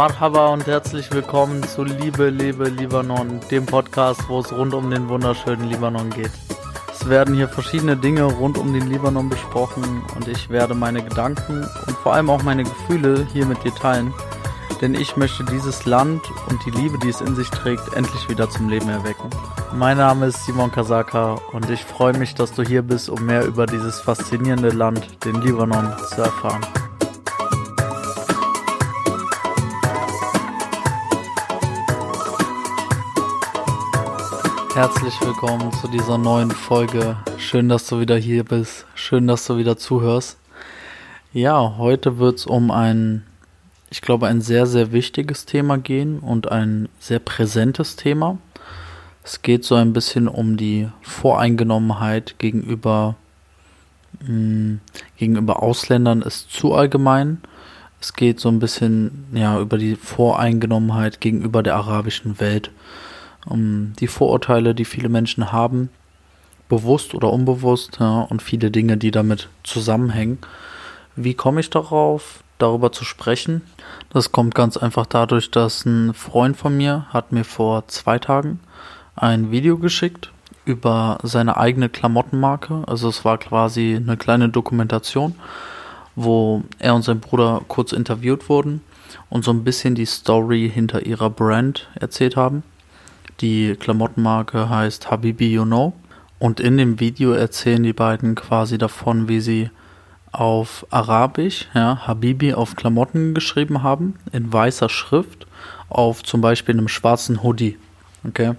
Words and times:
Marhaba 0.00 0.48
und 0.48 0.66
herzlich 0.66 1.12
willkommen 1.12 1.62
zu 1.62 1.84
Liebe, 1.84 2.30
Liebe, 2.30 2.70
Libanon, 2.70 3.38
dem 3.50 3.66
Podcast, 3.66 4.22
wo 4.28 4.40
es 4.40 4.50
rund 4.50 4.72
um 4.72 4.90
den 4.90 5.10
wunderschönen 5.10 5.68
Libanon 5.68 6.08
geht. 6.08 6.30
Es 6.90 7.06
werden 7.06 7.34
hier 7.34 7.48
verschiedene 7.48 7.98
Dinge 7.98 8.22
rund 8.22 8.56
um 8.56 8.72
den 8.72 8.88
Libanon 8.88 9.28
besprochen 9.28 10.02
und 10.16 10.26
ich 10.26 10.48
werde 10.48 10.74
meine 10.74 11.02
Gedanken 11.02 11.66
und 11.86 11.96
vor 11.98 12.14
allem 12.14 12.30
auch 12.30 12.42
meine 12.42 12.64
Gefühle 12.64 13.26
hier 13.30 13.44
mit 13.44 13.62
dir 13.62 13.74
teilen, 13.74 14.14
denn 14.80 14.94
ich 14.94 15.16
möchte 15.16 15.44
dieses 15.44 15.84
Land 15.86 16.22
und 16.48 16.64
die 16.64 16.70
Liebe, 16.70 16.98
die 16.98 17.08
es 17.08 17.20
in 17.20 17.34
sich 17.34 17.50
trägt, 17.50 17.94
endlich 17.94 18.28
wieder 18.28 18.48
zum 18.48 18.68
Leben 18.68 18.88
erwecken. 18.88 19.30
Mein 19.74 19.98
Name 19.98 20.26
ist 20.26 20.44
Simon 20.44 20.72
Kasaka 20.72 21.34
und 21.52 21.68
ich 21.70 21.84
freue 21.84 22.16
mich, 22.16 22.34
dass 22.34 22.52
du 22.52 22.62
hier 22.62 22.82
bist, 22.82 23.08
um 23.08 23.24
mehr 23.24 23.44
über 23.44 23.66
dieses 23.66 24.00
faszinierende 24.00 24.70
Land, 24.70 25.24
den 25.24 25.40
Libanon, 25.42 25.92
zu 26.14 26.22
erfahren. 26.22 26.60
Herzlich 34.74 35.20
willkommen 35.20 35.72
zu 35.74 35.88
dieser 35.88 36.16
neuen 36.16 36.50
Folge. 36.50 37.16
Schön, 37.36 37.68
dass 37.68 37.86
du 37.86 38.00
wieder 38.00 38.16
hier 38.16 38.44
bist. 38.44 38.86
Schön, 38.94 39.26
dass 39.26 39.44
du 39.46 39.58
wieder 39.58 39.76
zuhörst. 39.76 40.38
Ja, 41.32 41.74
heute 41.76 42.18
wird 42.18 42.38
es 42.38 42.46
um 42.46 42.70
ein, 42.70 43.26
ich 43.90 44.00
glaube, 44.00 44.28
ein 44.28 44.40
sehr, 44.40 44.66
sehr 44.66 44.92
wichtiges 44.92 45.46
Thema 45.46 45.76
gehen 45.76 46.20
und 46.20 46.50
ein 46.50 46.88
sehr 47.00 47.18
präsentes 47.18 47.96
Thema. 47.96 48.38
Es 49.24 49.42
geht 49.42 49.64
so 49.64 49.74
ein 49.74 49.92
bisschen 49.92 50.28
um 50.28 50.56
die 50.56 50.88
Voreingenommenheit 51.02 52.36
gegenüber, 52.38 53.16
mh, 54.20 54.28
hm, 54.28 54.80
gegenüber 55.18 55.62
Ausländern 55.62 56.22
ist 56.22 56.52
zu 56.52 56.72
allgemein. 56.72 57.42
Es 58.00 58.14
geht 58.14 58.40
so 58.40 58.48
ein 58.48 58.60
bisschen 58.60 59.26
ja, 59.32 59.60
über 59.60 59.76
die 59.76 59.96
Voreingenommenheit 59.96 61.20
gegenüber 61.20 61.62
der 61.62 61.74
arabischen 61.74 62.40
Welt 62.40 62.70
um 63.46 63.94
die 63.98 64.06
Vorurteile, 64.06 64.74
die 64.74 64.84
viele 64.84 65.08
Menschen 65.08 65.50
haben, 65.50 65.88
bewusst 66.68 67.14
oder 67.14 67.32
unbewusst, 67.32 67.98
ja, 67.98 68.20
und 68.22 68.42
viele 68.42 68.70
Dinge, 68.70 68.96
die 68.96 69.10
damit 69.10 69.48
zusammenhängen. 69.64 70.38
Wie 71.16 71.34
komme 71.34 71.60
ich 71.60 71.70
darauf, 71.70 72.42
darüber 72.62 72.92
zu 72.92 73.04
sprechen? 73.04 73.62
Das 74.10 74.32
kommt 74.32 74.54
ganz 74.54 74.76
einfach 74.76 75.06
dadurch, 75.06 75.50
dass 75.50 75.84
ein 75.84 76.14
Freund 76.14 76.56
von 76.56 76.76
mir 76.76 77.06
hat 77.10 77.32
mir 77.32 77.44
vor 77.44 77.88
zwei 77.88 78.18
Tagen 78.18 78.60
ein 79.16 79.50
Video 79.50 79.78
geschickt 79.78 80.32
über 80.64 81.18
seine 81.22 81.56
eigene 81.56 81.88
Klamottenmarke. 81.88 82.84
Also 82.86 83.08
es 83.08 83.24
war 83.24 83.38
quasi 83.38 83.96
eine 83.96 84.16
kleine 84.16 84.48
Dokumentation, 84.48 85.34
wo 86.14 86.62
er 86.78 86.94
und 86.94 87.02
sein 87.02 87.20
Bruder 87.20 87.62
kurz 87.68 87.92
interviewt 87.92 88.48
wurden 88.48 88.82
und 89.28 89.44
so 89.44 89.50
ein 89.50 89.64
bisschen 89.64 89.94
die 89.94 90.06
Story 90.06 90.70
hinter 90.72 91.06
ihrer 91.06 91.30
Brand 91.30 91.88
erzählt 91.94 92.36
haben. 92.36 92.62
Die 93.40 93.74
Klamottenmarke 93.74 94.68
heißt 94.68 95.10
Habibi 95.10 95.52
You 95.52 95.64
Know. 95.64 95.94
Und 96.38 96.58
in 96.58 96.78
dem 96.78 97.00
Video 97.00 97.32
erzählen 97.32 97.82
die 97.82 97.92
beiden 97.92 98.34
quasi 98.34 98.78
davon, 98.78 99.28
wie 99.28 99.40
sie 99.40 99.70
auf 100.32 100.86
Arabisch, 100.90 101.68
ja, 101.74 102.06
Habibi 102.06 102.54
auf 102.54 102.76
Klamotten 102.76 103.34
geschrieben 103.34 103.82
haben, 103.82 104.14
in 104.32 104.52
weißer 104.52 104.88
Schrift, 104.88 105.46
auf 105.88 106.22
zum 106.22 106.40
Beispiel 106.40 106.76
einem 106.76 106.88
schwarzen 106.88 107.42
Hoodie. 107.42 107.78
Okay. 108.26 108.54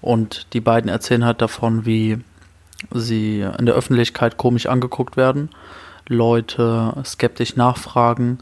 Und 0.00 0.46
die 0.52 0.60
beiden 0.60 0.88
erzählen 0.88 1.24
halt 1.24 1.42
davon, 1.42 1.84
wie 1.86 2.18
sie 2.92 3.40
in 3.40 3.66
der 3.66 3.74
Öffentlichkeit 3.74 4.36
komisch 4.36 4.66
angeguckt 4.66 5.16
werden, 5.16 5.50
Leute 6.06 6.94
skeptisch 7.04 7.56
nachfragen, 7.56 8.38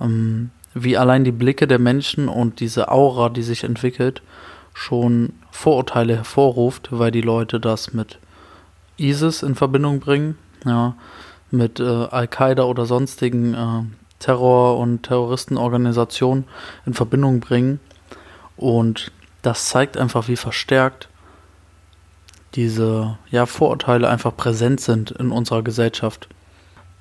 ähm, 0.00 0.50
wie 0.74 0.96
allein 0.96 1.24
die 1.24 1.32
Blicke 1.32 1.66
der 1.66 1.78
Menschen 1.78 2.28
und 2.28 2.60
diese 2.60 2.90
Aura, 2.90 3.30
die 3.30 3.42
sich 3.42 3.64
entwickelt, 3.64 4.22
schon 4.74 5.32
Vorurteile 5.50 6.16
hervorruft, 6.16 6.88
weil 6.90 7.10
die 7.10 7.22
Leute 7.22 7.58
das 7.58 7.94
mit 7.94 8.18
ISIS 8.98 9.42
in 9.42 9.54
Verbindung 9.54 9.98
bringen, 9.98 10.36
ja, 10.64 10.94
mit 11.50 11.80
äh, 11.80 11.84
Al-Qaida 11.84 12.64
oder 12.64 12.86
sonstigen 12.86 13.54
äh, 13.54 13.82
Terror- 14.18 14.78
und 14.78 15.04
Terroristenorganisationen 15.04 16.44
in 16.86 16.94
Verbindung 16.94 17.40
bringen. 17.40 17.80
Und 18.56 19.12
das 19.42 19.68
zeigt 19.68 19.96
einfach, 19.96 20.28
wie 20.28 20.36
verstärkt 20.36 21.08
diese 22.54 23.18
ja, 23.30 23.46
Vorurteile 23.46 24.08
einfach 24.08 24.36
präsent 24.36 24.80
sind 24.80 25.10
in 25.12 25.30
unserer 25.30 25.62
Gesellschaft 25.62 26.28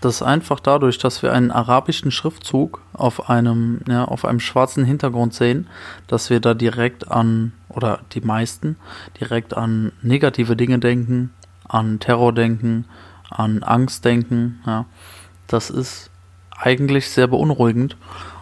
das 0.02 0.22
einfach 0.22 0.60
dadurch, 0.60 1.00
dass 1.00 1.24
wir 1.24 1.34
einen 1.34 1.52
arabischen 1.52 2.12
Schriftzug 2.12 2.82
auf 2.94 3.30
einem, 3.30 3.82
ja, 3.88 4.06
auf 4.06 4.26
einem 4.26 4.40
schwarzen 4.40 4.86
Hintergrund 4.86 5.34
sehen, 5.34 5.68
dass 6.08 6.30
wir 6.30 6.40
da 6.40 6.54
direkt 6.54 7.10
an, 7.10 7.54
oder 7.70 8.02
die 8.14 8.22
meisten, 8.22 8.76
direkt 9.20 9.56
an 9.56 9.92
negative 10.02 10.56
Dinge 10.56 10.80
denken, 10.80 11.34
an 11.68 12.00
Terror 12.00 12.32
denken, 12.34 12.86
an 13.30 13.64
Angst 13.64 14.06
denken, 14.06 14.62
ja. 14.66 14.86
Das 15.48 15.70
ist 15.70 16.10
eigentlich 16.52 17.10
sehr 17.10 17.28
beunruhigend 17.28 17.96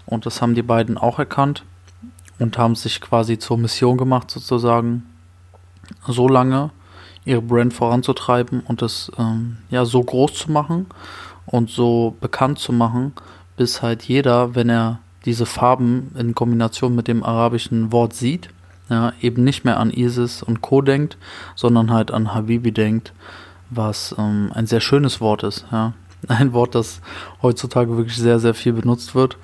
und 0.06 0.25
das 0.25 0.41
haben 0.41 0.56
die 0.56 0.63
beiden 0.63 0.97
auch 0.97 1.19
erkannt 1.19 1.63
und 2.40 2.57
haben 2.57 2.75
sich 2.75 3.00
quasi 3.01 3.38
zur 3.38 3.57
Mission 3.57 3.97
gemacht, 3.97 4.31
sozusagen, 4.31 5.03
so 6.07 6.28
lange 6.28 6.72
ihre 7.25 7.41
Brand 7.41 7.73
voranzutreiben 7.73 8.62
und 8.62 8.81
es 8.81 9.12
ähm, 9.18 9.57
ja 9.69 9.85
so 9.85 10.01
groß 10.03 10.34
zu 10.34 10.51
machen 10.51 10.88
und 11.46 11.69
so 11.69 12.16
bekannt 12.22 12.59
zu 12.59 12.73
machen, 12.73 13.13
bis 13.57 13.81
halt 13.81 14.03
jeder, 14.03 14.56
wenn 14.56 14.69
er 14.69 15.00
diese 15.25 15.46
Farben 15.46 16.12
in 16.17 16.35
Kombination 16.35 16.96
mit 16.96 17.07
dem 17.07 17.23
arabischen 17.23 17.91
Wort 17.91 18.13
sieht, 18.13 18.50
ja, 18.90 19.13
eben 19.22 19.44
nicht 19.44 19.66
mehr 19.66 19.79
an 19.79 19.91
ISIS 19.91 20.44
und 20.44 20.62
Co. 20.62 20.81
denkt, 20.81 21.17
sondern 21.56 21.91
halt 21.91 22.12
an 22.12 22.35
Habibi 22.35 22.72
denkt, 22.72 23.13
was 23.69 24.15
ähm, 24.17 24.51
ein 24.53 24.67
sehr 24.67 24.81
schönes 24.81 25.21
Wort 25.21 25.43
ist. 25.43 25.65
Ja. 25.71 25.93
Ein 26.27 26.53
Wort, 26.53 26.75
das 26.75 27.01
heutzutage 27.41 27.97
wirklich 27.97 28.17
sehr, 28.17 28.39
sehr 28.39 28.53
viel 28.53 28.73
benutzt 28.73 29.13
wird, 29.13 29.37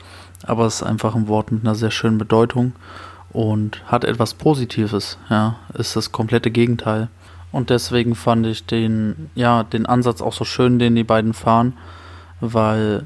aber 0.44 0.66
es 0.66 0.76
ist 0.76 0.84
einfach 0.84 1.16
ein 1.16 1.28
Wort 1.28 1.52
mit 1.52 1.64
einer 1.64 1.76
sehr 1.76 1.92
schönen 1.92 2.18
Bedeutung 2.18 2.74
und 3.32 3.84
hat 3.86 4.04
etwas 4.04 4.34
Positives. 4.34 5.18
Ja, 5.30 5.58
ist 5.74 5.96
das 5.96 6.12
komplette 6.12 6.50
Gegenteil. 6.52 7.10
Und 7.52 7.70
deswegen 7.70 8.16
fand 8.16 8.48
ich 8.48 8.66
den, 8.66 9.30
ja, 9.36 9.64
den 9.64 9.86
Ansatz 9.86 10.22
auch 10.22 10.34
so 10.34 10.46
schön, 10.46 10.80
den 10.80 10.96
die 10.96 11.04
beiden 11.04 11.34
fahren, 11.34 11.74
weil 12.40 13.06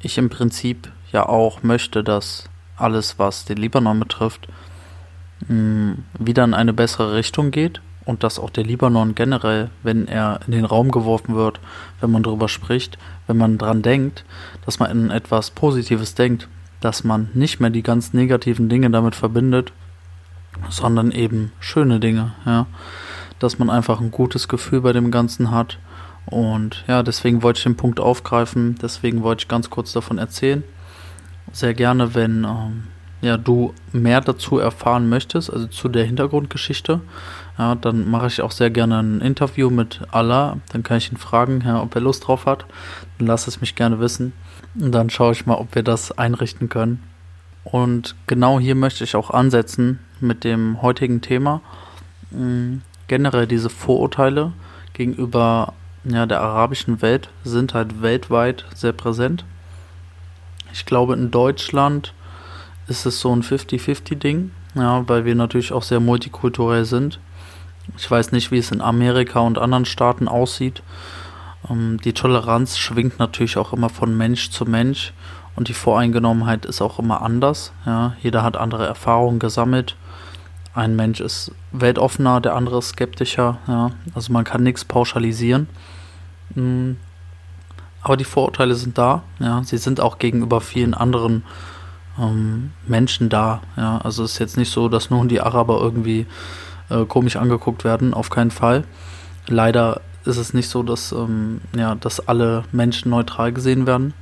ich 0.00 0.16
im 0.16 0.30
Prinzip 0.30 0.90
ja 1.12 1.28
auch 1.28 1.62
möchte, 1.62 2.04
dass 2.04 2.44
alles, 2.76 3.18
was 3.18 3.44
den 3.44 3.58
Libanon 3.58 3.98
betrifft, 3.98 4.48
mh, 5.48 5.96
wieder 6.18 6.44
in 6.44 6.54
eine 6.54 6.72
bessere 6.72 7.14
Richtung 7.14 7.50
geht 7.50 7.80
und 8.10 8.22
dass 8.22 8.38
auch 8.38 8.50
der 8.50 8.64
Libanon 8.64 9.14
generell, 9.14 9.70
wenn 9.82 10.06
er 10.06 10.40
in 10.46 10.52
den 10.52 10.64
Raum 10.64 10.90
geworfen 10.90 11.34
wird, 11.34 11.60
wenn 12.00 12.10
man 12.10 12.22
darüber 12.22 12.48
spricht, 12.48 12.98
wenn 13.26 13.38
man 13.38 13.56
dran 13.56 13.82
denkt, 13.82 14.24
dass 14.64 14.78
man 14.78 14.90
in 14.90 15.10
etwas 15.10 15.50
Positives 15.50 16.14
denkt, 16.14 16.48
dass 16.80 17.04
man 17.04 17.30
nicht 17.34 17.60
mehr 17.60 17.70
die 17.70 17.82
ganz 17.82 18.12
negativen 18.12 18.68
Dinge 18.68 18.90
damit 18.90 19.14
verbindet, 19.14 19.72
sondern 20.68 21.10
eben 21.10 21.52
schöne 21.60 22.00
Dinge, 22.00 22.32
ja 22.44 22.66
dass 23.40 23.58
man 23.58 23.70
einfach 23.70 24.00
ein 24.00 24.12
gutes 24.12 24.46
Gefühl 24.46 24.82
bei 24.82 24.92
dem 24.92 25.10
Ganzen 25.10 25.50
hat. 25.50 25.78
Und 26.26 26.84
ja, 26.86 27.02
deswegen 27.02 27.42
wollte 27.42 27.58
ich 27.58 27.64
den 27.64 27.76
Punkt 27.76 27.98
aufgreifen, 27.98 28.76
deswegen 28.80 29.22
wollte 29.22 29.42
ich 29.42 29.48
ganz 29.48 29.70
kurz 29.70 29.92
davon 29.92 30.18
erzählen. 30.18 30.62
Sehr 31.50 31.74
gerne, 31.74 32.14
wenn 32.14 32.44
ähm, 32.44 32.84
ja, 33.22 33.36
du 33.36 33.74
mehr 33.92 34.20
dazu 34.20 34.58
erfahren 34.58 35.08
möchtest, 35.08 35.52
also 35.52 35.66
zu 35.66 35.88
der 35.88 36.04
Hintergrundgeschichte, 36.04 37.00
ja, 37.60 37.74
dann 37.74 38.10
mache 38.10 38.28
ich 38.28 38.40
auch 38.40 38.52
sehr 38.52 38.70
gerne 38.70 39.00
ein 39.00 39.20
Interview 39.20 39.68
mit 39.68 40.00
Allah. 40.10 40.56
Dann 40.72 40.82
kann 40.82 40.96
ich 40.96 41.12
ihn 41.12 41.18
fragen, 41.18 41.62
ja, 41.62 41.82
ob 41.82 41.94
er 41.94 42.00
Lust 42.00 42.26
drauf 42.26 42.46
hat. 42.46 42.64
Dann 43.18 43.26
lass 43.26 43.46
es 43.46 43.60
mich 43.60 43.74
gerne 43.74 44.00
wissen. 44.00 44.32
Und 44.80 44.92
dann 44.92 45.10
schaue 45.10 45.32
ich 45.32 45.44
mal, 45.44 45.56
ob 45.56 45.74
wir 45.74 45.82
das 45.82 46.16
einrichten 46.16 46.70
können. 46.70 47.02
Und 47.62 48.14
genau 48.26 48.58
hier 48.58 48.74
möchte 48.74 49.04
ich 49.04 49.14
auch 49.14 49.28
ansetzen 49.28 49.98
mit 50.20 50.42
dem 50.42 50.80
heutigen 50.80 51.20
Thema. 51.20 51.60
Hm, 52.30 52.80
generell 53.08 53.46
diese 53.46 53.68
Vorurteile 53.68 54.52
gegenüber 54.94 55.74
ja, 56.04 56.24
der 56.24 56.40
arabischen 56.40 57.02
Welt 57.02 57.28
sind 57.44 57.74
halt 57.74 58.00
weltweit 58.00 58.64
sehr 58.74 58.92
präsent. 58.92 59.44
Ich 60.72 60.86
glaube, 60.86 61.12
in 61.12 61.30
Deutschland 61.30 62.14
ist 62.88 63.04
es 63.04 63.20
so 63.20 63.36
ein 63.36 63.42
50-50-Ding, 63.42 64.50
ja, 64.76 65.06
weil 65.06 65.26
wir 65.26 65.34
natürlich 65.34 65.72
auch 65.72 65.82
sehr 65.82 66.00
multikulturell 66.00 66.86
sind. 66.86 67.20
Ich 67.96 68.10
weiß 68.10 68.32
nicht, 68.32 68.50
wie 68.50 68.58
es 68.58 68.70
in 68.70 68.80
Amerika 68.80 69.40
und 69.40 69.58
anderen 69.58 69.84
Staaten 69.84 70.28
aussieht. 70.28 70.82
Ähm, 71.68 71.98
die 72.04 72.12
Toleranz 72.12 72.78
schwingt 72.78 73.18
natürlich 73.18 73.56
auch 73.56 73.72
immer 73.72 73.88
von 73.88 74.16
Mensch 74.16 74.50
zu 74.50 74.64
Mensch 74.64 75.12
und 75.56 75.68
die 75.68 75.74
Voreingenommenheit 75.74 76.64
ist 76.66 76.80
auch 76.80 76.98
immer 76.98 77.22
anders. 77.22 77.72
Ja. 77.86 78.14
Jeder 78.22 78.42
hat 78.42 78.56
andere 78.56 78.86
Erfahrungen 78.86 79.38
gesammelt 79.38 79.96
ein 80.74 80.96
Mensch 80.96 81.20
ist 81.20 81.52
weltoffener, 81.72 82.40
der 82.40 82.54
andere 82.54 82.78
ist 82.78 82.90
skeptischer. 82.90 83.58
Ja. 83.66 83.90
Also 84.14 84.32
man 84.32 84.44
kann 84.44 84.62
nichts 84.62 84.84
pauschalisieren. 84.84 85.68
Mm. 86.54 86.92
Aber 88.02 88.16
die 88.16 88.24
Vorurteile 88.24 88.74
sind 88.74 88.96
da. 88.96 89.22
Ja. 89.40 89.62
Sie 89.64 89.78
sind 89.78 90.00
auch 90.00 90.18
gegenüber 90.18 90.60
vielen 90.60 90.94
anderen 90.94 91.44
ähm, 92.18 92.70
Menschen 92.86 93.28
da. 93.28 93.62
Ja. 93.76 93.98
Also 93.98 94.24
es 94.24 94.32
ist 94.32 94.38
jetzt 94.38 94.56
nicht 94.56 94.70
so, 94.70 94.88
dass 94.88 95.10
nur 95.10 95.24
die 95.26 95.40
Araber 95.40 95.80
irgendwie 95.80 96.26
äh, 96.90 97.04
komisch 97.04 97.36
angeguckt 97.36 97.84
werden. 97.84 98.14
Auf 98.14 98.30
keinen 98.30 98.50
Fall. 98.50 98.84
Leider 99.46 100.00
ist 100.24 100.36
es 100.36 100.54
nicht 100.54 100.68
so, 100.68 100.82
dass, 100.82 101.12
ähm, 101.12 101.60
ja, 101.76 101.94
dass 101.94 102.28
alle 102.28 102.64
Menschen 102.72 103.10
neutral 103.10 103.52
gesehen 103.52 103.86
werden. 103.86 104.14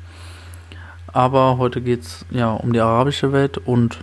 Aber 1.13 1.59
heute 1.59 1.81
geht 1.81 2.03
es 2.03 2.27
ja 2.31 2.53
um 2.53 2.73
die 2.73 2.81
arabische 2.81 3.33
Welt 3.33 3.59
und 3.59 3.99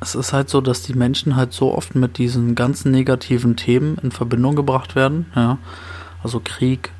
es 0.00 0.14
ist 0.14 0.32
halt 0.32 0.48
so, 0.48 0.60
dass 0.60 0.82
die 0.82 0.94
Menschen 0.94 1.34
halt 1.34 1.52
so 1.52 1.74
oft 1.74 1.94
mit 1.94 2.18
diesen 2.18 2.54
ganzen 2.54 2.92
negativen 2.92 3.56
Themen 3.56 3.98
in 3.98 4.12
Verbindung 4.12 4.54
gebracht 4.54 4.94
werden. 4.94 5.26
Ja? 5.34 5.58
Also 6.22 6.40
Krieg, 6.42 6.92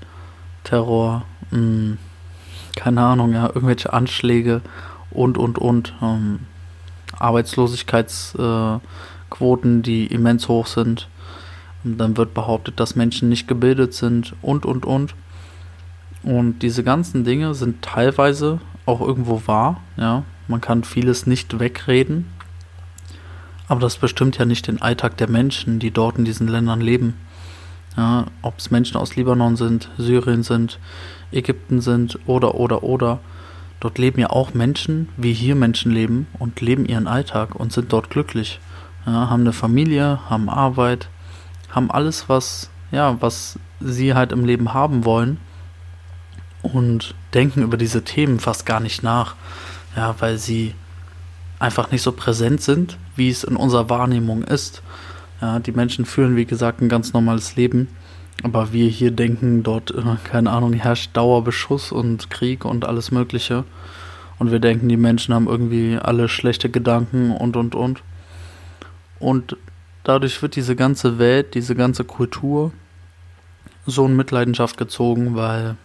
Terror, 0.65 1.25
mh, 1.51 1.59
hm, 1.59 1.99
keine 2.77 3.03
Ahnung, 3.03 3.33
ja, 3.33 3.47
irgendwelche 3.47 3.93
Anschläge 3.93 4.61
und, 5.11 5.39
und, 5.39 5.59
und. 5.59 5.95
Ähm, 6.03 6.41
Arbeitslosigkeitsquoten, 7.19 8.81
äh, 9.31 9.83
die 9.83 10.07
immens 10.07 10.49
hoch 10.49 10.67
sind. 10.67 11.09
Und 11.85 11.99
dann 11.99 12.17
wird 12.17 12.35
behauptet, 12.35 12.81
dass 12.81 12.97
Menschen 12.97 13.29
nicht 13.29 13.47
gebildet 13.47 13.95
sind 13.95 14.35
und, 14.43 14.67
und, 14.67 14.85
und. 14.85 15.15
Und 16.23 16.61
diese 16.61 16.83
ganzen 16.83 17.25
Dinge 17.25 17.55
sind 17.55 17.83
teilweise 17.83 18.61
auch 18.87 19.01
irgendwo 19.01 19.43
wahr. 19.47 19.81
Ja, 19.97 20.25
man 20.49 20.61
kann 20.61 20.83
vieles 20.83 21.27
nicht 21.27 21.59
wegreden. 21.61 22.27
Aber 23.69 23.81
das 23.81 23.99
bestimmt 23.99 24.39
ja 24.39 24.47
nicht 24.47 24.67
den 24.67 24.81
Alltag 24.81 25.17
der 25.19 25.29
Menschen, 25.29 25.79
die 25.79 25.91
dort 25.91 26.19
in 26.19 26.25
diesen 26.25 26.49
Ländern 26.49 26.81
leben. 26.81 27.15
Ja, 27.97 28.27
ob 28.43 28.59
es 28.59 28.71
Menschen 28.71 28.97
aus 28.97 29.17
Libanon 29.17 29.57
sind, 29.57 29.91
Syrien 29.99 30.43
sind, 30.43 30.79
Ägypten 31.33 31.81
sind 31.81 32.19
oder, 32.27 32.55
oder, 32.55 32.83
oder. 32.83 33.21
Dort 33.81 33.99
leben 33.99 34.21
ja 34.21 34.31
auch 34.31 34.55
Menschen, 34.55 35.09
wie 35.17 35.33
hier 35.33 35.55
Menschen 35.55 35.93
leben 35.93 36.27
und 36.39 36.61
leben 36.61 36.87
ihren 36.87 37.07
Alltag 37.07 37.55
und 37.55 37.73
sind 37.73 37.93
dort 37.93 38.11
glücklich. 38.11 38.59
Ja, 39.09 39.31
haben 39.31 39.41
eine 39.41 39.55
Familie, 39.55 40.21
haben 40.29 40.51
Arbeit, 40.51 41.09
haben 41.71 41.91
alles, 41.91 42.29
was, 42.29 42.69
ja, 42.91 43.17
was 43.21 43.59
sie 43.81 44.13
halt 44.13 44.33
im 44.33 44.45
Leben 44.45 44.75
haben 44.75 45.07
wollen 45.07 45.39
und 46.61 47.15
denken 47.33 47.63
über 47.63 47.79
diese 47.79 48.05
Themen 48.05 48.39
fast 48.39 48.67
gar 48.67 48.81
nicht 48.81 49.03
nach. 49.03 49.35
Ja, 49.97 50.15
weil 50.19 50.37
sie 50.37 50.75
einfach 51.59 51.91
nicht 51.91 52.03
so 52.03 52.13
präsent 52.13 52.61
sind, 52.61 52.99
wie 53.17 53.31
es 53.31 53.45
in 53.45 53.57
unserer 53.57 53.89
Wahrnehmung 53.89 54.45
ist. 54.45 54.83
Ja, 55.41 55.59
die 55.59 55.73
Menschen 55.73 56.05
führen, 56.05 56.37
wie 56.37 56.45
gesagt, 56.45 56.83
ein 56.83 56.91
ganz 56.91 57.15
normales 57.15 57.57
Leben. 57.57 57.89
Aber 58.43 58.75
wir 58.75 58.89
hier 58.89 59.11
denken, 59.11 59.63
dort, 59.63 59.91
äh, 59.91 60.03
keine 60.25 60.51
Ahnung, 60.51 60.75
herrscht 60.75 61.17
Dauerbeschuss 61.17 61.93
und 61.93 62.29
Krieg 62.29 62.67
und 62.67 62.85
alles 62.85 63.11
Mögliche. 63.11 63.65
Und 64.39 64.53
wir 64.53 64.61
denken, 64.61 64.87
die 64.91 64.99
Menschen 64.99 65.35
haben 65.35 65.49
irgendwie 65.49 65.97
alle 65.97 66.29
schlechte 66.29 66.69
Gedanken 66.69 67.33
und, 67.33 67.57
und, 67.57 67.75
und. 67.75 68.03
Und 69.21 69.57
dadurch 70.05 70.41
wird 70.43 70.57
diese 70.57 70.77
ganze 70.77 71.19
Welt, 71.19 71.55
diese 71.55 71.75
ganze 71.75 72.05
Kultur 72.05 72.73
so 73.87 74.07
in 74.07 74.17
Mitleidenschaft 74.17 74.77
gezogen, 74.77 75.35
weil 75.35 75.77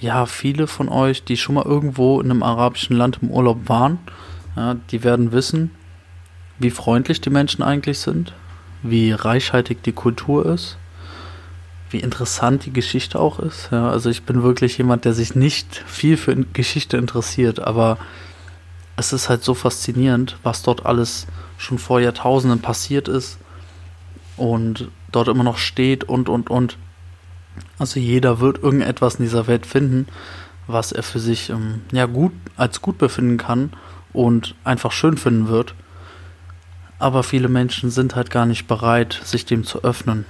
ja, 0.00 0.26
viele 0.26 0.66
von 0.66 0.88
euch, 0.88 1.24
die 1.24 1.36
schon 1.36 1.56
mal 1.56 1.64
irgendwo 1.64 2.20
in 2.20 2.30
einem 2.30 2.42
arabischen 2.42 2.96
Land 2.96 3.18
im 3.22 3.30
Urlaub 3.30 3.68
waren, 3.68 3.98
ja, 4.56 4.76
die 4.90 5.04
werden 5.04 5.32
wissen, 5.32 5.70
wie 6.58 6.70
freundlich 6.70 7.20
die 7.20 7.30
Menschen 7.30 7.62
eigentlich 7.62 7.98
sind, 7.98 8.32
wie 8.82 9.12
reichhaltig 9.12 9.82
die 9.82 9.92
Kultur 9.92 10.46
ist, 10.46 10.78
wie 11.90 12.00
interessant 12.00 12.64
die 12.66 12.72
Geschichte 12.72 13.18
auch 13.18 13.38
ist. 13.38 13.68
Ja, 13.72 13.90
also 13.90 14.10
ich 14.10 14.22
bin 14.22 14.42
wirklich 14.42 14.78
jemand, 14.78 15.04
der 15.04 15.12
sich 15.12 15.34
nicht 15.34 15.82
viel 15.86 16.16
für 16.16 16.34
Geschichte 16.36 16.96
interessiert, 16.96 17.60
aber 17.60 17.98
es 18.96 19.12
ist 19.12 19.28
halt 19.28 19.42
so 19.42 19.54
faszinierend, 19.54 20.36
was 20.42 20.62
dort 20.62 20.86
alles 20.86 21.26
schon 21.60 21.78
vor 21.78 22.00
Jahrtausenden 22.00 22.60
passiert 22.60 23.06
ist 23.06 23.38
und 24.36 24.88
dort 25.12 25.28
immer 25.28 25.44
noch 25.44 25.58
steht 25.58 26.04
und 26.04 26.28
und 26.28 26.48
und. 26.48 26.78
Also 27.78 28.00
jeder 28.00 28.40
wird 28.40 28.62
irgendetwas 28.62 29.16
in 29.16 29.24
dieser 29.24 29.46
Welt 29.46 29.66
finden, 29.66 30.06
was 30.66 30.92
er 30.92 31.02
für 31.02 31.20
sich 31.20 31.50
ähm, 31.50 31.82
ja 31.92 32.06
gut 32.06 32.32
als 32.56 32.80
gut 32.80 32.96
befinden 32.96 33.36
kann 33.36 33.72
und 34.12 34.54
einfach 34.64 34.92
schön 34.92 35.18
finden 35.18 35.48
wird. 35.48 35.74
Aber 36.98 37.22
viele 37.22 37.48
Menschen 37.48 37.90
sind 37.90 38.16
halt 38.16 38.30
gar 38.30 38.46
nicht 38.46 38.66
bereit, 38.66 39.20
sich 39.24 39.44
dem 39.44 39.64
zu 39.64 39.84
öffnen. 39.84 40.24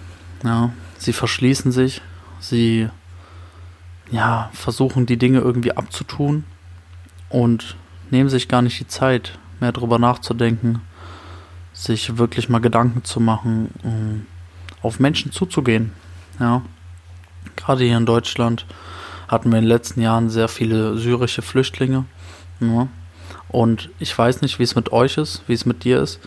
Ja, 0.44 0.72
sie 0.98 1.12
verschließen 1.12 1.70
sich, 1.70 2.02
sie 2.40 2.88
ja, 4.10 4.50
versuchen 4.52 5.06
die 5.06 5.16
Dinge 5.16 5.38
irgendwie 5.38 5.76
abzutun 5.76 6.44
und 7.28 7.76
nehmen 8.10 8.28
sich 8.28 8.48
gar 8.48 8.62
nicht 8.62 8.80
die 8.80 8.88
Zeit, 8.88 9.38
mehr 9.60 9.72
darüber 9.72 9.98
nachzudenken, 10.00 10.80
sich 11.80 12.18
wirklich 12.18 12.48
mal 12.48 12.60
Gedanken 12.60 13.04
zu 13.04 13.20
machen, 13.20 13.70
um 13.82 14.26
auf 14.82 15.00
Menschen 15.00 15.32
zuzugehen. 15.32 15.92
Ja. 16.38 16.62
Gerade 17.56 17.84
hier 17.84 17.96
in 17.96 18.06
Deutschland 18.06 18.66
hatten 19.28 19.50
wir 19.50 19.58
in 19.58 19.64
den 19.64 19.68
letzten 19.68 20.00
Jahren 20.00 20.28
sehr 20.28 20.48
viele 20.48 20.98
syrische 20.98 21.42
Flüchtlinge. 21.42 22.04
Ja. 22.60 22.88
Und 23.48 23.90
ich 23.98 24.16
weiß 24.16 24.42
nicht, 24.42 24.58
wie 24.58 24.62
es 24.62 24.74
mit 24.74 24.92
euch 24.92 25.16
ist, 25.16 25.42
wie 25.46 25.54
es 25.54 25.66
mit 25.66 25.84
dir 25.84 26.00
ist, 26.00 26.20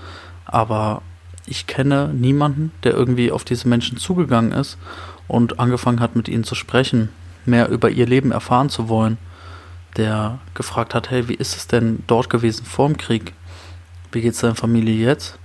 aber 0.45 1.01
ich 1.45 1.67
kenne 1.67 2.09
niemanden, 2.13 2.71
der 2.83 2.93
irgendwie 2.93 3.31
auf 3.31 3.43
diese 3.43 3.67
Menschen 3.67 3.97
zugegangen 3.97 4.51
ist 4.51 4.77
und 5.27 5.59
angefangen 5.59 5.99
hat, 5.99 6.15
mit 6.15 6.27
ihnen 6.27 6.43
zu 6.43 6.55
sprechen, 6.55 7.09
mehr 7.45 7.69
über 7.69 7.89
ihr 7.89 8.05
Leben 8.07 8.31
erfahren 8.31 8.69
zu 8.69 8.89
wollen, 8.89 9.17
der 9.97 10.39
gefragt 10.53 10.95
hat, 10.95 11.11
hey, 11.11 11.27
wie 11.27 11.35
ist 11.35 11.55
es 11.55 11.67
denn 11.67 12.03
dort 12.07 12.29
gewesen 12.29 12.65
vor 12.65 12.87
dem 12.87 12.97
Krieg? 12.97 13.33
Wie 14.11 14.21
geht 14.21 14.33
es 14.33 14.39
deiner 14.39 14.55
Familie 14.55 14.95
jetzt? 14.95 15.37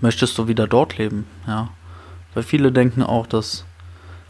Möchtest 0.00 0.38
du 0.38 0.48
wieder 0.48 0.66
dort 0.66 0.98
leben? 0.98 1.26
Ja. 1.46 1.70
Weil 2.34 2.42
viele 2.42 2.72
denken 2.72 3.02
auch, 3.02 3.26
dass 3.26 3.64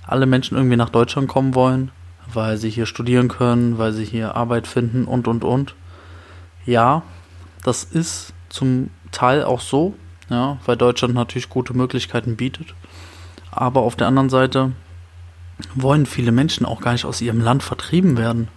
alle 0.07 0.27
Menschen 0.27 0.57
irgendwie 0.57 0.77
nach 0.77 0.91
Deutschland 0.91 1.29
kommen 1.29 1.55
wollen, 1.55 1.91
weil 2.33 2.57
sie 2.57 2.71
hier 2.71 2.87
studieren 2.87 3.29
können, 3.29 3.79
weil 3.79 3.93
sie 3.93 4.05
hier 4.05 4.35
Arbeit 4.35 4.67
finden 4.67 5.05
und 5.05 5.29
und 5.29 5.45
und 5.45 5.75
ja, 6.65 7.03
das 7.65 7.85
ist 7.85 8.33
zum 8.49 8.91
Teil 9.11 9.43
auch 9.45 9.61
so, 9.61 9.95
ja, 10.29 10.59
weil 10.67 10.77
Deutschland 10.77 11.15
natürlich 11.15 11.49
gute 11.49 11.75
Möglichkeiten 11.75 12.37
bietet. 12.37 12.75
Aber 13.51 13.81
auf 13.81 13.97
der 13.97 14.07
anderen 14.07 14.29
Seite 14.29 14.73
wollen 15.75 16.07
viele 16.07 16.33
Menschen 16.33 16.67
auch 16.67 16.81
gar 16.81 16.93
nicht 16.93 17.05
aus 17.05 17.21
ihrem 17.21 17.41
Land 17.41 17.63
vertrieben 17.63 18.17
werden. 18.17 18.49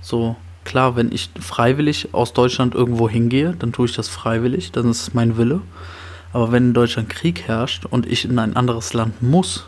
So, 0.00 0.36
klar, 0.64 0.96
wenn 0.96 1.12
ich 1.12 1.30
freiwillig 1.38 2.14
aus 2.14 2.32
Deutschland 2.32 2.74
irgendwo 2.74 3.08
hingehe, 3.08 3.54
dann 3.58 3.72
tue 3.72 3.86
ich 3.86 3.94
das 3.94 4.08
freiwillig, 4.08 4.72
dann 4.72 4.90
ist 4.90 5.02
es 5.02 5.14
mein 5.14 5.36
Wille. 5.36 5.60
Aber 6.32 6.52
wenn 6.52 6.68
in 6.68 6.74
Deutschland 6.74 7.08
Krieg 7.08 7.42
herrscht 7.46 7.84
und 7.84 8.06
ich 8.06 8.24
in 8.24 8.38
ein 8.38 8.56
anderes 8.56 8.94
Land 8.94 9.22
muss, 9.22 9.66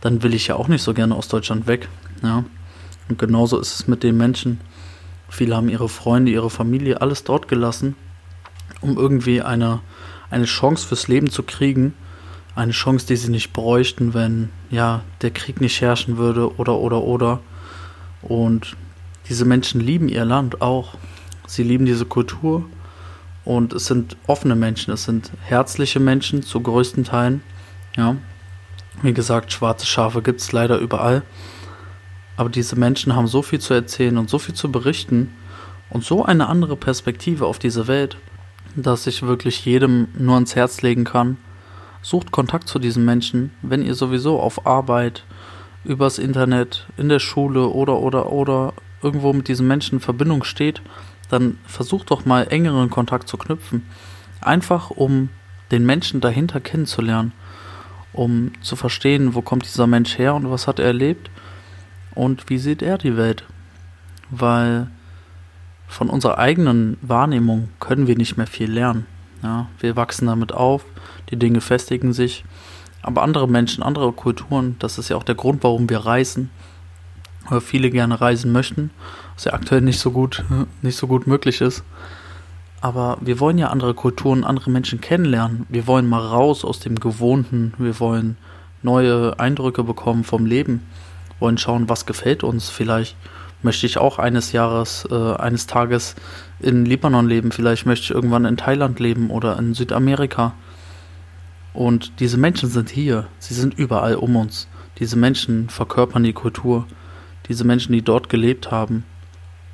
dann 0.00 0.22
will 0.22 0.34
ich 0.34 0.48
ja 0.48 0.56
auch 0.56 0.68
nicht 0.68 0.82
so 0.82 0.94
gerne 0.94 1.14
aus 1.14 1.28
Deutschland 1.28 1.66
weg. 1.66 1.88
Ja. 2.22 2.44
Und 3.08 3.18
genauso 3.18 3.58
ist 3.58 3.74
es 3.74 3.88
mit 3.88 4.02
den 4.02 4.16
Menschen, 4.16 4.60
Viele 5.28 5.56
haben 5.56 5.68
ihre 5.68 5.88
Freunde, 5.88 6.30
ihre 6.30 6.50
Familie, 6.50 7.00
alles 7.00 7.24
dort 7.24 7.48
gelassen, 7.48 7.96
um 8.80 8.96
irgendwie 8.96 9.42
eine, 9.42 9.80
eine 10.30 10.44
Chance 10.44 10.86
fürs 10.86 11.08
Leben 11.08 11.30
zu 11.30 11.42
kriegen. 11.42 11.94
Eine 12.54 12.72
Chance, 12.72 13.06
die 13.06 13.16
sie 13.16 13.30
nicht 13.30 13.52
bräuchten, 13.52 14.14
wenn 14.14 14.48
ja 14.70 15.02
der 15.20 15.30
Krieg 15.30 15.60
nicht 15.60 15.80
herrschen 15.80 16.16
würde 16.16 16.56
oder 16.56 16.78
oder 16.78 17.02
oder. 17.02 17.40
Und 18.22 18.76
diese 19.28 19.44
Menschen 19.44 19.80
lieben 19.80 20.08
ihr 20.08 20.24
Land 20.24 20.62
auch. 20.62 20.94
Sie 21.46 21.62
lieben 21.62 21.84
diese 21.84 22.06
Kultur 22.06 22.64
und 23.46 23.72
es 23.72 23.86
sind 23.86 24.16
offene 24.26 24.56
Menschen, 24.56 24.92
es 24.92 25.04
sind 25.04 25.30
herzliche 25.40 26.00
Menschen 26.00 26.42
zu 26.42 26.60
größten 26.60 27.04
Teilen. 27.04 27.42
Ja, 27.96 28.16
wie 29.02 29.14
gesagt, 29.14 29.52
schwarze 29.52 29.86
Schafe 29.86 30.20
gibt 30.20 30.40
es 30.40 30.52
leider 30.52 30.78
überall. 30.78 31.22
Aber 32.36 32.50
diese 32.50 32.76
Menschen 32.76 33.14
haben 33.14 33.28
so 33.28 33.40
viel 33.42 33.60
zu 33.60 33.72
erzählen 33.72 34.18
und 34.18 34.28
so 34.28 34.38
viel 34.38 34.54
zu 34.54 34.70
berichten 34.70 35.32
und 35.88 36.04
so 36.04 36.24
eine 36.24 36.48
andere 36.48 36.76
Perspektive 36.76 37.46
auf 37.46 37.58
diese 37.58 37.86
Welt, 37.86 38.18
dass 38.74 39.06
ich 39.06 39.22
wirklich 39.22 39.64
jedem 39.64 40.08
nur 40.18 40.34
ans 40.34 40.56
Herz 40.56 40.82
legen 40.82 41.04
kann. 41.04 41.38
Sucht 42.02 42.32
Kontakt 42.32 42.68
zu 42.68 42.78
diesen 42.78 43.04
Menschen, 43.04 43.52
wenn 43.62 43.82
ihr 43.82 43.94
sowieso 43.94 44.40
auf 44.40 44.66
Arbeit, 44.66 45.24
übers 45.84 46.18
Internet, 46.18 46.88
in 46.96 47.08
der 47.08 47.20
Schule 47.20 47.68
oder 47.68 48.00
oder 48.00 48.32
oder 48.32 48.74
irgendwo 49.02 49.32
mit 49.32 49.46
diesen 49.46 49.68
Menschen 49.68 49.96
in 49.96 50.00
Verbindung 50.00 50.42
steht, 50.42 50.82
dann 51.28 51.58
versucht 51.66 52.10
doch 52.10 52.24
mal 52.24 52.48
engeren 52.48 52.90
Kontakt 52.90 53.28
zu 53.28 53.36
knüpfen. 53.36 53.86
Einfach 54.40 54.90
um 54.90 55.30
den 55.70 55.84
Menschen 55.84 56.20
dahinter 56.20 56.60
kennenzulernen, 56.60 57.32
um 58.12 58.52
zu 58.60 58.76
verstehen, 58.76 59.34
wo 59.34 59.42
kommt 59.42 59.64
dieser 59.64 59.86
Mensch 59.86 60.18
her 60.18 60.34
und 60.34 60.50
was 60.50 60.66
hat 60.66 60.78
er 60.78 60.86
erlebt 60.86 61.30
und 62.14 62.48
wie 62.48 62.58
sieht 62.58 62.82
er 62.82 62.98
die 62.98 63.16
Welt? 63.16 63.44
Weil 64.30 64.88
von 65.88 66.08
unserer 66.08 66.38
eigenen 66.38 66.96
Wahrnehmung 67.02 67.68
können 67.80 68.06
wir 68.06 68.16
nicht 68.16 68.36
mehr 68.36 68.46
viel 68.46 68.70
lernen. 68.70 69.06
Ja, 69.42 69.68
wir 69.78 69.96
wachsen 69.96 70.26
damit 70.26 70.52
auf, 70.52 70.84
die 71.30 71.38
Dinge 71.38 71.60
festigen 71.60 72.12
sich. 72.12 72.44
Aber 73.02 73.22
andere 73.22 73.48
Menschen, 73.48 73.84
andere 73.84 74.12
Kulturen, 74.12 74.76
das 74.80 74.98
ist 74.98 75.10
ja 75.10 75.16
auch 75.16 75.22
der 75.22 75.36
Grund, 75.36 75.62
warum 75.62 75.88
wir 75.88 75.98
reisen, 75.98 76.50
viele 77.60 77.90
gerne 77.90 78.20
reisen 78.20 78.52
möchten, 78.52 78.90
was 79.34 79.44
ja 79.44 79.52
aktuell 79.52 79.80
nicht 79.80 79.98
so 79.98 80.10
gut, 80.10 80.44
nicht 80.82 80.96
so 80.96 81.06
gut 81.06 81.26
möglich 81.26 81.60
ist. 81.60 81.84
Aber 82.80 83.18
wir 83.20 83.40
wollen 83.40 83.58
ja 83.58 83.68
andere 83.68 83.94
Kulturen, 83.94 84.44
andere 84.44 84.70
Menschen 84.70 85.00
kennenlernen. 85.00 85.66
Wir 85.68 85.86
wollen 85.86 86.08
mal 86.08 86.24
raus 86.24 86.64
aus 86.64 86.78
dem 86.78 87.00
Gewohnten. 87.00 87.72
Wir 87.78 87.98
wollen 88.00 88.36
neue 88.82 89.38
Eindrücke 89.40 89.82
bekommen 89.82 90.24
vom 90.24 90.46
Leben. 90.46 90.86
Wollen 91.40 91.58
schauen, 91.58 91.88
was 91.88 92.06
gefällt 92.06 92.44
uns. 92.44 92.68
Vielleicht 92.68 93.16
möchte 93.62 93.86
ich 93.86 93.98
auch 93.98 94.18
eines 94.18 94.52
Jahres, 94.52 95.06
äh, 95.10 95.34
eines 95.34 95.66
Tages 95.66 96.14
in 96.60 96.84
Libanon 96.84 97.28
leben. 97.28 97.50
Vielleicht 97.50 97.86
möchte 97.86 98.04
ich 98.04 98.10
irgendwann 98.10 98.44
in 98.44 98.56
Thailand 98.56 99.00
leben 99.00 99.30
oder 99.30 99.58
in 99.58 99.74
Südamerika. 99.74 100.54
Und 101.74 102.20
diese 102.20 102.38
Menschen 102.38 102.70
sind 102.70 102.88
hier. 102.90 103.26
Sie 103.38 103.54
sind 103.54 103.74
überall 103.74 104.14
um 104.14 104.36
uns. 104.36 104.68
Diese 104.98 105.16
Menschen 105.16 105.68
verkörpern 105.68 106.22
die 106.22 106.32
Kultur. 106.32 106.86
Diese 107.48 107.64
Menschen, 107.64 107.92
die 107.92 108.02
dort 108.02 108.28
gelebt 108.28 108.70
haben, 108.70 109.04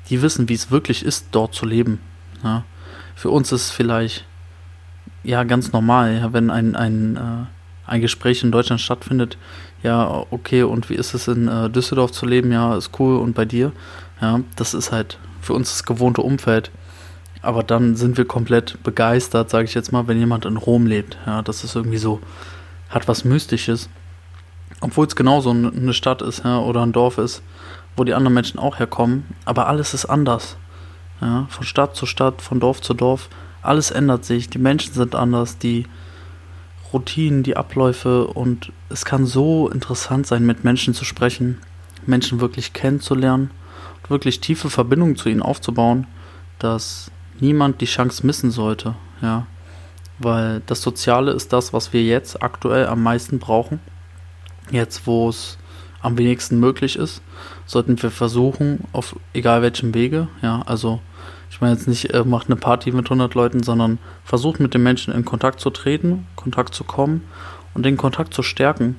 die 0.09 0.21
wissen, 0.21 0.49
wie 0.49 0.53
es 0.53 0.71
wirklich 0.71 1.03
ist, 1.03 1.27
dort 1.31 1.53
zu 1.53 1.65
leben. 1.65 1.99
Ja. 2.43 2.63
Für 3.15 3.29
uns 3.29 3.51
ist 3.51 3.65
es 3.65 3.71
vielleicht 3.71 4.25
ja 5.23 5.43
ganz 5.43 5.71
normal, 5.71 6.15
ja, 6.15 6.33
wenn 6.33 6.49
ein, 6.49 6.75
ein, 6.75 7.15
äh, 7.15 7.89
ein 7.89 8.01
Gespräch 8.01 8.43
in 8.43 8.51
Deutschland 8.51 8.81
stattfindet, 8.81 9.37
ja, 9.83 10.25
okay, 10.31 10.63
und 10.63 10.89
wie 10.89 10.95
ist 10.95 11.13
es 11.13 11.27
in 11.27 11.47
äh, 11.47 11.69
Düsseldorf 11.69 12.13
zu 12.13 12.25
leben? 12.25 12.51
Ja, 12.51 12.75
ist 12.77 12.91
cool. 12.99 13.17
Und 13.17 13.35
bei 13.35 13.43
dir? 13.43 13.73
Ja, 14.21 14.39
das 14.55 14.73
ist 14.73 14.93
halt 14.93 15.19
für 15.41 15.53
uns 15.53 15.69
das 15.69 15.83
gewohnte 15.83 16.21
Umfeld. 16.21 16.71
Aber 17.41 17.61
dann 17.61 17.97
sind 17.97 18.17
wir 18.17 18.23
komplett 18.23 18.81
begeistert, 18.83 19.49
sage 19.49 19.65
ich 19.65 19.73
jetzt 19.73 19.91
mal, 19.91 20.07
wenn 20.07 20.17
jemand 20.17 20.45
in 20.45 20.55
Rom 20.55 20.85
lebt. 20.85 21.17
Ja, 21.25 21.41
das 21.41 21.65
ist 21.65 21.75
irgendwie 21.75 21.97
so, 21.97 22.21
hat 22.89 23.09
was 23.09 23.25
Mystisches. 23.25 23.89
Obwohl 24.79 25.05
es 25.05 25.17
genauso 25.17 25.49
eine 25.49 25.93
Stadt 25.93 26.21
ist, 26.21 26.45
ja, 26.45 26.59
oder 26.59 26.81
ein 26.83 26.93
Dorf 26.93 27.17
ist, 27.17 27.41
wo 27.95 28.03
die 28.03 28.13
anderen 28.13 28.33
Menschen 28.33 28.59
auch 28.59 28.79
herkommen. 28.79 29.25
Aber 29.45 29.67
alles 29.67 29.93
ist 29.93 30.05
anders. 30.05 30.57
Ja, 31.21 31.47
von 31.49 31.65
Stadt 31.65 31.95
zu 31.95 32.05
Stadt, 32.05 32.41
von 32.41 32.59
Dorf 32.59 32.81
zu 32.81 32.93
Dorf. 32.93 33.29
Alles 33.61 33.91
ändert 33.91 34.25
sich. 34.25 34.49
Die 34.49 34.57
Menschen 34.57 34.93
sind 34.93 35.15
anders, 35.15 35.57
die 35.57 35.85
Routinen, 36.91 37.43
die 37.43 37.57
Abläufe 37.57 38.27
und 38.27 38.71
es 38.89 39.03
kann 39.03 39.25
so 39.25 39.67
interessant 39.69 40.27
sein, 40.27 40.45
mit 40.45 40.63
Menschen 40.63 40.93
zu 40.93 41.05
sprechen, 41.05 41.59
Menschen 42.05 42.39
wirklich 42.39 42.73
kennenzulernen 42.73 43.49
und 44.01 44.09
wirklich 44.09 44.41
tiefe 44.41 44.69
Verbindungen 44.69 45.15
zu 45.15 45.29
ihnen 45.29 45.41
aufzubauen, 45.41 46.05
dass 46.59 47.09
niemand 47.39 47.81
die 47.81 47.85
Chance 47.85 48.25
missen 48.25 48.51
sollte, 48.51 48.95
ja. 49.21 49.47
Weil 50.19 50.61
das 50.67 50.81
Soziale 50.81 51.31
ist 51.31 51.51
das, 51.51 51.73
was 51.73 51.91
wir 51.91 52.03
jetzt 52.03 52.43
aktuell 52.43 52.85
am 52.85 53.01
meisten 53.01 53.39
brauchen. 53.39 53.79
Jetzt, 54.69 55.07
wo 55.07 55.27
es 55.29 55.57
am 56.03 56.17
wenigsten 56.17 56.59
möglich 56.59 56.97
ist, 56.97 57.21
sollten 57.65 58.01
wir 58.01 58.11
versuchen, 58.11 58.81
auf 58.91 59.15
egal 59.33 59.61
welchem 59.61 59.93
Wege, 59.95 60.27
ja, 60.41 60.61
also 60.65 61.01
ich 61.49 61.61
meine 61.61 61.73
jetzt 61.73 61.87
nicht, 61.87 62.13
äh, 62.13 62.23
macht 62.23 62.47
eine 62.47 62.55
Party 62.55 62.91
mit 62.91 63.05
100 63.05 63.35
Leuten, 63.35 63.63
sondern 63.63 63.99
versucht 64.23 64.59
mit 64.59 64.73
den 64.73 64.83
Menschen 64.83 65.13
in 65.13 65.23
Kontakt 65.23 65.59
zu 65.59 65.69
treten, 65.69 66.27
Kontakt 66.35 66.73
zu 66.73 66.83
kommen 66.83 67.23
und 67.73 67.85
den 67.85 67.95
Kontakt 67.95 68.33
zu 68.33 68.43
stärken 68.43 68.95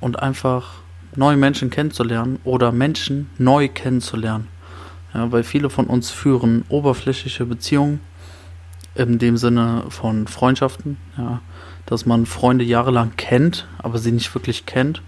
und 0.00 0.20
einfach 0.20 0.80
neue 1.16 1.36
Menschen 1.36 1.70
kennenzulernen 1.70 2.38
oder 2.44 2.72
Menschen 2.72 3.30
neu 3.38 3.68
kennenzulernen. 3.68 4.48
Ja, 5.12 5.32
weil 5.32 5.42
viele 5.42 5.70
von 5.70 5.86
uns 5.86 6.10
führen 6.10 6.64
oberflächliche 6.68 7.44
Beziehungen 7.44 8.00
in 8.94 9.18
dem 9.18 9.36
Sinne 9.36 9.84
von 9.88 10.26
Freundschaften, 10.26 10.96
ja, 11.18 11.40
dass 11.86 12.06
man 12.06 12.26
Freunde 12.26 12.64
jahrelang 12.64 13.12
kennt, 13.16 13.66
aber 13.78 13.98
sie 13.98 14.12
nicht 14.12 14.32
wirklich 14.34 14.66
kennt. 14.66 15.02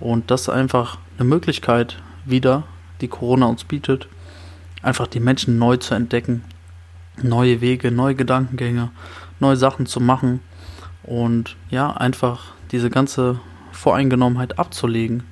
Und 0.00 0.30
das 0.30 0.42
ist 0.42 0.48
einfach 0.48 0.98
eine 1.18 1.28
Möglichkeit 1.28 1.98
wieder, 2.24 2.64
die 3.00 3.08
Corona 3.08 3.46
uns 3.46 3.64
bietet, 3.64 4.08
einfach 4.82 5.06
die 5.06 5.20
Menschen 5.20 5.58
neu 5.58 5.76
zu 5.76 5.94
entdecken, 5.94 6.42
neue 7.22 7.60
Wege, 7.60 7.90
neue 7.90 8.14
Gedankengänge, 8.14 8.90
neue 9.38 9.56
Sachen 9.56 9.86
zu 9.86 10.00
machen 10.00 10.40
und 11.02 11.56
ja, 11.70 11.92
einfach 11.92 12.52
diese 12.72 12.90
ganze 12.90 13.40
Voreingenommenheit 13.72 14.58
abzulegen, 14.58 15.24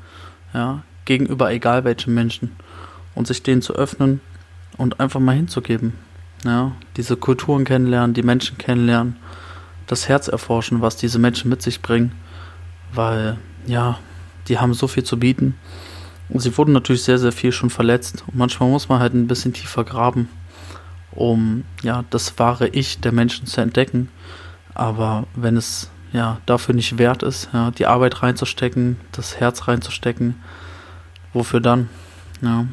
ja, 0.53 0.83
gegenüber 1.05 1.51
egal 1.51 1.85
welchen 1.85 2.15
Menschen 2.15 2.57
und 3.15 3.27
sich 3.27 3.43
denen 3.43 3.63
zu 3.63 3.75
öffnen 3.75 4.21
und 4.77 5.01
einfach 5.01 5.21
mal 5.21 5.35
hinzugeben, 5.35 5.95
ja, 6.45 6.73
diese 6.97 7.17
Kulturen 7.17 7.65
kennenlernen, 7.65 8.15
die 8.15 8.23
Menschen 8.23 8.59
kennenlernen, 8.59 9.17
das 9.87 10.09
Herz 10.09 10.29
erforschen, 10.29 10.83
was 10.83 10.97
diese 10.97 11.19
Menschen 11.19 11.49
mit 11.49 11.63
sich 11.63 11.81
bringen, 11.81 12.13
weil 12.93 13.39
ja, 13.67 13.99
die 14.49 14.59
haben 14.59 14.75
so 14.75 14.89
viel 14.89 15.05
zu 15.05 15.19
bieten 15.19 15.55
und 16.29 16.41
sie 16.41 16.57
wurden 16.57 16.73
natürlich 16.73 17.03
sehr, 17.03 17.19
sehr 17.19 17.33
viel 17.33 17.53
schon 17.53 17.71
verletzt. 17.71 18.25
Und 18.27 18.37
manchmal 18.37 18.69
muss 18.69 18.89
man 18.89 19.01
halt 19.01 19.15
ein 19.15 19.27
bisschen 19.27 19.53
tiefer 19.53 19.85
graben, 19.85 20.29
um 21.13 21.65
ja 21.83 22.05
das 22.11 22.39
wahre 22.39 22.69
Ich 22.69 23.01
der 23.01 23.13
Menschen 23.13 23.47
zu 23.47 23.61
entdecken. 23.61 24.09
Aber 24.75 25.27
wenn 25.35 25.57
es 25.57 25.91
ja 26.13 26.41
dafür 26.47 26.75
nicht 26.75 26.99
wert 26.99 27.23
ist, 27.23 27.49
ja, 27.53 27.71
die 27.71 27.87
Arbeit 27.87 28.23
reinzustecken, 28.23 28.97
das 29.13 29.41
Herz 29.41 29.69
reinzustecken, 29.69 30.37
wofür 31.33 31.61
dann? 31.61 31.89
Ja, 32.43 32.67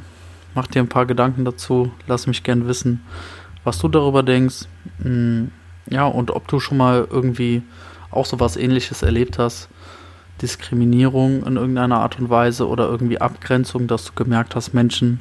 mach 0.54 0.68
dir 0.68 0.82
ein 0.82 0.90
paar 0.90 1.06
Gedanken 1.06 1.46
dazu, 1.46 1.92
lass 2.08 2.28
mich 2.28 2.44
gern 2.44 2.68
wissen, 2.68 3.02
was 3.64 3.80
du 3.80 3.88
darüber 3.88 4.22
denkst. 4.22 4.68
Hm, 5.02 5.52
ja, 5.88 6.06
und 6.06 6.32
ob 6.32 6.48
du 6.48 6.60
schon 6.60 6.78
mal 6.78 7.08
irgendwie 7.10 7.64
auch 8.12 8.26
so 8.26 8.40
was 8.40 8.58
ähnliches 8.58 9.02
erlebt 9.02 9.40
hast. 9.40 9.70
Diskriminierung 10.46 11.42
in 11.44 11.56
irgendeiner 11.56 12.02
Art 12.02 12.20
und 12.20 12.30
Weise 12.30 12.68
oder 12.68 12.88
irgendwie 12.88 13.20
Abgrenzung, 13.20 13.88
dass 13.88 14.06
du 14.06 14.12
gemerkt 14.14 14.54
hast, 14.54 14.76
Menschen 14.76 15.20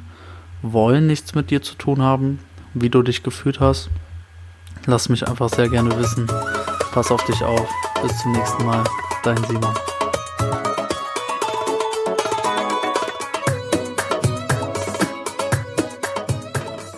wollen 0.61 1.07
nichts 1.07 1.33
mit 1.33 1.49
dir 1.49 1.63
zu 1.63 1.73
tun 1.73 2.03
haben, 2.03 2.37
wie 2.75 2.91
du 2.91 3.01
dich 3.01 3.23
gefühlt 3.23 3.59
hast. 3.59 3.89
Lass 4.85 5.09
mich 5.09 5.27
einfach 5.27 5.49
sehr 5.49 5.67
gerne 5.67 5.97
wissen. 5.97 6.27
Pass 6.91 7.09
auf 7.09 7.25
dich 7.25 7.41
auf. 7.41 7.67
Bis 8.03 8.15
zum 8.19 8.33
nächsten 8.33 8.65
Mal. 8.65 8.83
Dein 9.23 9.43
Simon. 9.45 9.73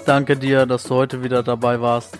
Danke 0.06 0.36
dir, 0.36 0.66
dass 0.66 0.84
du 0.84 0.96
heute 0.96 1.24
wieder 1.24 1.44
dabei 1.44 1.80
warst. 1.80 2.20